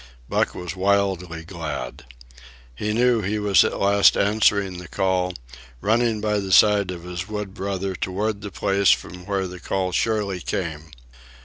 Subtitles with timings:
[0.27, 2.05] Buck was wildly glad.
[2.73, 5.35] He knew he was at last answering the call,
[5.79, 9.91] running by the side of his wood brother toward the place from where the call
[9.91, 10.89] surely came.